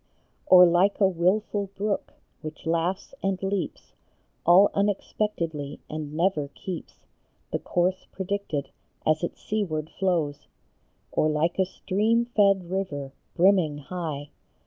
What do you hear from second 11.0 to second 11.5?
Or